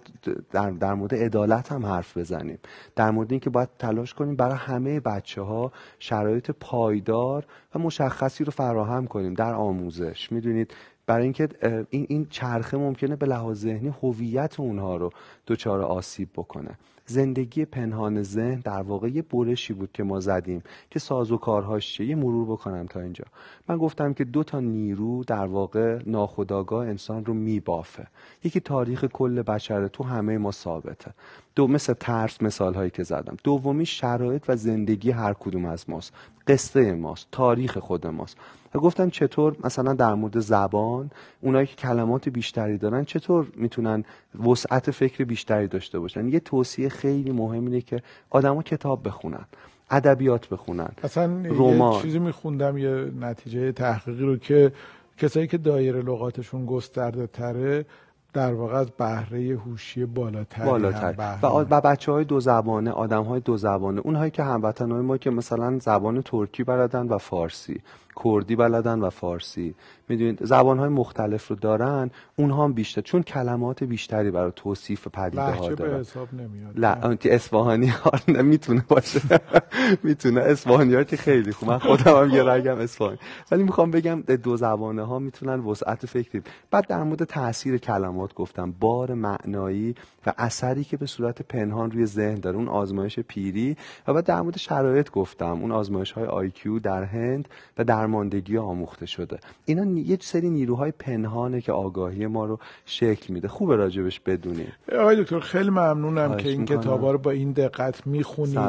در, 0.51 0.69
در 0.69 0.93
مورد 0.93 1.15
عدالت 1.15 1.71
هم 1.71 1.85
حرف 1.85 2.17
بزنیم. 2.17 2.59
در 2.95 3.11
مورد 3.11 3.31
اینکه 3.31 3.49
باید 3.49 3.69
تلاش 3.79 4.13
کنیم 4.13 4.35
برای 4.35 4.55
همه 4.55 4.99
بچه 4.99 5.41
ها 5.41 5.71
شرایط 5.99 6.51
پایدار 6.51 7.45
و 7.75 7.79
مشخصی 7.79 8.43
رو 8.43 8.51
فراهم 8.51 9.07
کنیم 9.07 9.33
در 9.33 9.53
آموزش. 9.53 10.31
می‌دونید؟ 10.31 10.73
برای 11.11 11.23
اینکه 11.23 11.49
این 11.89 12.05
این 12.09 12.27
چرخه 12.29 12.77
ممکنه 12.77 13.15
به 13.15 13.25
لحاظ 13.25 13.59
ذهنی 13.59 13.93
هویت 14.01 14.59
اونها 14.59 14.97
رو 14.97 15.09
دچار 15.47 15.81
آسیب 15.81 16.29
بکنه. 16.35 16.77
زندگی 17.05 17.65
پنهان 17.65 18.23
ذهن 18.23 18.59
در 18.59 18.81
واقع 18.81 19.07
یه 19.07 19.21
برشی 19.21 19.73
بود 19.73 19.91
که 19.91 20.03
ما 20.03 20.19
زدیم 20.19 20.63
که 20.89 20.99
ساز 20.99 21.31
و 21.31 21.37
کارهاش 21.37 21.93
چیه؟ 21.93 22.07
یه 22.07 22.15
مرور 22.15 22.45
بکنم 22.45 22.85
تا 22.85 22.99
اینجا. 22.99 23.25
من 23.67 23.77
گفتم 23.77 24.13
که 24.13 24.23
دو 24.23 24.43
تا 24.43 24.59
نیرو 24.59 25.23
در 25.23 25.45
واقع 25.45 25.99
ناخداگاه 26.05 26.87
انسان 26.87 27.25
رو 27.25 27.33
میبافه. 27.33 28.07
یکی 28.43 28.59
تاریخ 28.59 29.05
کل 29.05 29.41
بشره 29.41 29.87
تو 29.87 30.03
همه 30.03 30.37
ما 30.37 30.51
ثابته. 30.51 31.11
دو 31.55 31.67
مثل 31.67 31.93
ترس 31.93 32.41
مثال 32.41 32.73
هایی 32.73 32.89
که 32.89 33.03
زدم. 33.03 33.37
دومی 33.43 33.85
شرایط 33.85 34.43
و 34.47 34.55
زندگی 34.55 35.11
هر 35.11 35.33
کدوم 35.33 35.65
از 35.65 35.89
ماست. 35.89 36.13
قصه 36.47 36.93
ماست 36.93 37.27
تاریخ 37.31 37.77
خود 37.77 38.07
ماست. 38.07 38.37
و 38.75 38.79
گفتم 38.79 39.09
چطور 39.09 39.55
مثلا 39.63 39.93
در 39.93 40.13
مورد 40.13 40.39
زبان 40.39 41.11
اونایی 41.41 41.67
که 41.67 41.75
کلمات 41.75 42.29
بیشتری 42.29 42.77
دارن 42.77 43.05
چطور 43.05 43.47
می‌تونن 43.55 44.03
وسعت 44.45 44.91
فکر 44.91 45.23
بیشتری 45.23 45.67
داشته 45.67 45.99
باشن؟ 45.99 46.27
یه 46.27 46.39
توصیه 46.39 46.89
خیلی 46.91 47.31
مهم 47.31 47.65
اینه 47.65 47.81
که 47.81 48.01
آدما 48.29 48.61
کتاب 48.63 49.07
بخونن 49.07 49.45
ادبیات 49.91 50.49
بخونن 50.49 50.89
اصلا 51.03 51.41
یه 51.43 52.01
چیزی 52.01 52.19
میخوندم 52.19 52.77
یه 52.77 53.11
نتیجه 53.19 53.71
تحقیقی 53.71 54.23
رو 54.23 54.37
که 54.37 54.71
کسایی 55.17 55.47
که 55.47 55.57
دایره 55.57 56.01
لغاتشون 56.01 56.65
گسترده 56.65 57.27
تره 57.27 57.85
در 58.33 58.53
واقع 58.53 58.75
از 58.75 58.91
بهره 58.91 59.59
هوشی 59.65 60.05
بالاتر. 60.05 60.65
بالاتر 60.65 61.15
و, 61.17 61.47
و 61.47 61.81
بچه 61.81 62.11
های 62.11 62.23
دو 62.23 62.39
زبانه 62.39 62.91
آدم 62.91 63.23
های 63.23 63.39
دو 63.39 63.57
زبانه. 63.57 64.01
اونهایی 64.01 64.31
که 64.31 64.43
هموطن 64.43 64.91
های 64.91 65.01
ما 65.01 65.17
که 65.17 65.29
مثلا 65.29 65.79
زبان 65.79 66.21
ترکی 66.21 66.63
بلدن 66.63 67.07
و 67.07 67.17
فارسی. 67.17 67.81
کردی 68.23 68.55
بلدن 68.55 68.99
و 68.99 69.09
فارسی. 69.09 69.75
می‌دونید 70.09 70.45
زبان 70.45 70.79
های 70.79 70.89
مختلف 70.89 71.47
رو 71.47 71.55
دارن 71.55 72.11
اونها 72.35 72.63
هم 72.63 72.73
بیشتر 72.73 73.01
چون 73.01 73.23
کلمات 73.23 73.83
بیشتری 73.83 74.31
برای 74.31 74.51
توصیف 74.55 75.07
پدیده 75.07 75.41
ها 75.41 75.69
دارن 75.69 75.91
به 75.91 75.99
حساب 75.99 76.27
نمیاد. 76.33 76.79
لا 76.79 77.17
اصفهانی 77.25 77.87
ها 77.87 78.11
می‌تونه 78.27 78.85
باشه. 78.87 79.21
می‌تونه. 80.03 80.41
اصفهانی 80.41 80.93
ها 80.93 81.03
که 81.03 81.17
خیلی 81.17 81.51
خوب. 81.51 81.69
من 81.69 81.77
خودم 81.77 82.23
هم 82.23 82.29
یه 82.29 82.43
رگم 82.43 82.77
اصفهانی. 82.77 83.17
ولی 83.51 83.63
می‌خوام 83.63 83.91
بگم 83.91 84.21
دو 84.21 84.57
زبانه 84.57 85.03
ها 85.03 85.19
می‌تونن 85.19 85.59
وسعت 85.59 86.05
فکری. 86.05 86.41
بعد 86.71 86.87
در 86.87 87.03
مورد 87.03 87.23
تاثیر 87.23 87.77
کلمات 87.77 88.33
گفتم. 88.33 88.73
بار 88.79 89.13
معنایی 89.13 89.95
و 90.25 90.33
اثری 90.37 90.83
که 90.83 90.97
به 90.97 91.05
صورت 91.05 91.41
پنهان 91.41 91.91
روی 91.91 92.05
ذهن 92.05 92.35
داره. 92.35 92.57
اون 92.57 92.67
آزمایش 92.67 93.19
پیری. 93.19 93.77
و 94.07 94.13
بعد 94.13 94.25
در 94.25 94.41
مورد 94.41 94.57
شرایط 94.57 95.11
گفتم. 95.11 95.61
اون 95.61 95.71
آزمایش 95.71 96.11
های 96.11 96.25
آی 96.25 96.51
در 96.83 97.03
هند 97.03 97.47
و 97.77 97.83
درماندگی 98.01 98.57
آموخته 98.57 99.05
شده. 99.05 99.39
اینا 99.65 99.99
یه 100.01 100.17
سری 100.21 100.49
نیروهای 100.49 100.91
پنهانه 100.91 101.61
که 101.61 101.71
آگاهی 101.71 102.27
ما 102.27 102.45
رو 102.45 102.59
شکل 102.85 103.33
میده. 103.33 103.47
خوبه 103.47 103.75
راجبش 103.75 104.19
بدونیم 104.19 104.73
آقای 104.99 105.23
دکتر 105.23 105.39
خیلی 105.39 105.69
ممنونم 105.69 106.37
که 106.37 106.49
این 106.49 106.65
کتابا 106.65 107.11
رو 107.11 107.17
با 107.17 107.31
این 107.31 107.51
دقت 107.51 108.07
می‌خونید 108.07 108.59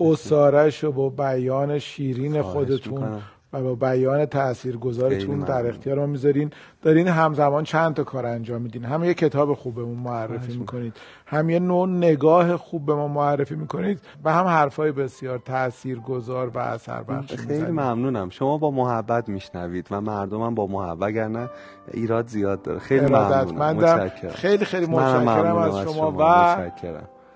اسارش 0.00 0.84
و 0.84 0.92
با 0.92 1.08
بیان 1.08 1.78
شیرین 1.78 2.42
خودتون 2.42 3.22
و 3.60 3.62
با 3.62 3.74
بیان 3.74 4.24
تاثیرگذارتون 4.24 5.38
در 5.38 5.66
اختیار 5.66 5.98
ما 5.98 6.06
می‌ذارین. 6.06 6.50
دارین 6.82 7.08
همزمان 7.08 7.64
چند 7.64 7.94
تا 7.94 8.04
کار 8.04 8.26
انجام 8.26 8.62
میدین؟ 8.62 8.84
هم 8.84 9.04
یه 9.04 9.14
کتاب 9.14 9.54
خوب 9.54 9.74
به 9.74 9.84
ما 9.84 9.94
معرفی 9.94 10.56
می‌کنید 10.56 10.96
هم 11.26 11.50
یه 11.50 11.58
نوع 11.58 11.88
نگاه 11.88 12.56
خوب 12.56 12.86
به 12.86 12.94
ما 12.94 13.08
معرفی 13.08 13.54
می‌کنید 13.54 14.00
و 14.24 14.32
هم 14.32 14.46
حرفای 14.46 14.92
بسیار 14.92 15.38
تاثیرگذار 15.38 16.48
و 16.48 16.58
اثر 16.58 17.02
بخش 17.02 17.34
خیلی 17.34 17.70
ممنونم. 17.70 18.30
شما 18.30 18.58
با 18.58 18.70
محبت 18.70 19.28
میشنوید 19.28 19.86
و 19.90 20.00
مردمم 20.00 20.54
با 20.54 20.66
محبت 20.66 21.16
نه 21.16 21.50
ایراد 21.92 22.26
زیاد 22.26 22.62
داره. 22.62 22.78
خیلی 22.78 23.06
ممنونم. 23.06 24.10
خیلی 24.34 24.64
خیلی 24.64 24.86
متشکرم 24.86 25.56
از 25.56 25.78
شما, 25.78 26.14
و 26.18 26.70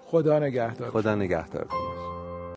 خدا 0.07 0.39
نگهدار. 0.39 0.91
خدا 0.91 1.15
نگهدار. 1.15 1.67